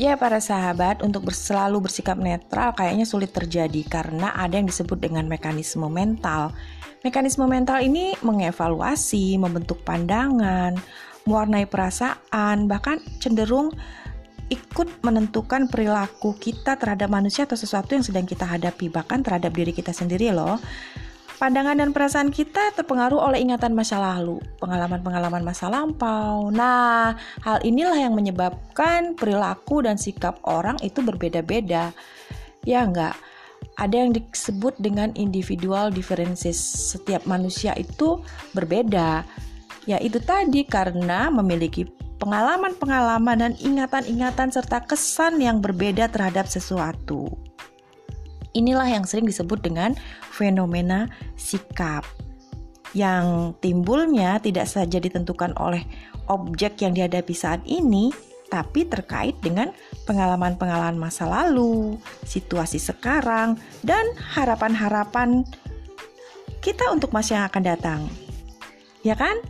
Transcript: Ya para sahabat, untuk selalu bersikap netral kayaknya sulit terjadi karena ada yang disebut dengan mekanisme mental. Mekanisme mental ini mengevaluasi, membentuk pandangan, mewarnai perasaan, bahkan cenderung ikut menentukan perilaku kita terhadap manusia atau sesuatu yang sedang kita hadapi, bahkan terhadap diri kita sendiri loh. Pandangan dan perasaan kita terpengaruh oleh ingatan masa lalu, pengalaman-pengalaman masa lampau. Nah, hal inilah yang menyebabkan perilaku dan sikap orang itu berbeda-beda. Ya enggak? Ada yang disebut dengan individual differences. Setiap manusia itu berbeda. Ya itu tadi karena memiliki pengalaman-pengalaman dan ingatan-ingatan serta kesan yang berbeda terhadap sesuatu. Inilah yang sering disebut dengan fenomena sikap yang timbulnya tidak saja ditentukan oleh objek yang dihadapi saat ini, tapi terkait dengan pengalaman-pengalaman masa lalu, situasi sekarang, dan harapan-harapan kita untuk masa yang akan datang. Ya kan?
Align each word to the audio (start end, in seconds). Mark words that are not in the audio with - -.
Ya 0.00 0.16
para 0.16 0.40
sahabat, 0.40 1.04
untuk 1.04 1.28
selalu 1.28 1.84
bersikap 1.84 2.16
netral 2.16 2.72
kayaknya 2.72 3.04
sulit 3.04 3.28
terjadi 3.28 3.84
karena 3.84 4.32
ada 4.32 4.56
yang 4.56 4.64
disebut 4.64 4.96
dengan 4.96 5.28
mekanisme 5.28 5.84
mental. 5.92 6.56
Mekanisme 7.04 7.44
mental 7.44 7.84
ini 7.84 8.16
mengevaluasi, 8.24 9.36
membentuk 9.36 9.84
pandangan, 9.84 10.80
mewarnai 11.28 11.68
perasaan, 11.68 12.70
bahkan 12.72 13.04
cenderung 13.20 13.68
ikut 14.48 15.04
menentukan 15.04 15.68
perilaku 15.68 16.36
kita 16.40 16.76
terhadap 16.80 17.08
manusia 17.12 17.44
atau 17.44 17.56
sesuatu 17.56 17.92
yang 17.92 18.04
sedang 18.04 18.24
kita 18.24 18.48
hadapi, 18.48 18.88
bahkan 18.88 19.20
terhadap 19.20 19.52
diri 19.52 19.76
kita 19.76 19.92
sendiri 19.92 20.32
loh. 20.32 20.56
Pandangan 21.42 21.74
dan 21.74 21.90
perasaan 21.90 22.30
kita 22.30 22.70
terpengaruh 22.78 23.18
oleh 23.18 23.42
ingatan 23.42 23.74
masa 23.74 23.98
lalu, 23.98 24.38
pengalaman-pengalaman 24.62 25.42
masa 25.42 25.66
lampau. 25.66 26.54
Nah, 26.54 27.18
hal 27.42 27.58
inilah 27.66 27.98
yang 27.98 28.14
menyebabkan 28.14 29.18
perilaku 29.18 29.82
dan 29.82 29.98
sikap 29.98 30.38
orang 30.46 30.78
itu 30.86 31.02
berbeda-beda. 31.02 31.90
Ya 32.62 32.86
enggak? 32.86 33.18
Ada 33.74 34.06
yang 34.06 34.14
disebut 34.14 34.78
dengan 34.78 35.10
individual 35.18 35.90
differences. 35.90 36.62
Setiap 36.94 37.26
manusia 37.26 37.74
itu 37.74 38.22
berbeda. 38.54 39.26
Ya 39.90 39.98
itu 39.98 40.22
tadi 40.22 40.62
karena 40.62 41.26
memiliki 41.26 41.90
pengalaman-pengalaman 42.22 43.50
dan 43.50 43.52
ingatan-ingatan 43.58 44.54
serta 44.54 44.86
kesan 44.86 45.42
yang 45.42 45.58
berbeda 45.58 46.06
terhadap 46.06 46.46
sesuatu. 46.46 47.34
Inilah 48.52 48.88
yang 48.88 49.04
sering 49.08 49.24
disebut 49.24 49.64
dengan 49.64 49.96
fenomena 50.28 51.08
sikap 51.40 52.04
yang 52.92 53.56
timbulnya 53.64 54.36
tidak 54.44 54.68
saja 54.68 55.00
ditentukan 55.00 55.56
oleh 55.56 55.80
objek 56.28 56.84
yang 56.84 56.92
dihadapi 56.92 57.32
saat 57.32 57.64
ini, 57.64 58.12
tapi 58.52 58.84
terkait 58.84 59.40
dengan 59.40 59.72
pengalaman-pengalaman 60.04 61.00
masa 61.00 61.24
lalu, 61.24 61.96
situasi 62.28 62.76
sekarang, 62.76 63.56
dan 63.80 64.04
harapan-harapan 64.36 65.48
kita 66.60 66.92
untuk 66.92 67.10
masa 67.16 67.40
yang 67.40 67.46
akan 67.48 67.64
datang. 67.64 68.00
Ya 69.02 69.16
kan? 69.16 69.40